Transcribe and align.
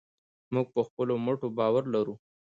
موږ 0.53 0.67
په 0.75 0.81
خپلو 0.87 1.13
مټو 1.25 1.47
باور 1.57 1.83
لرو. 1.93 2.15